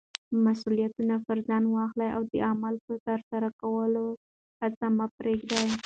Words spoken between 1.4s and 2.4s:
ځان واخله او د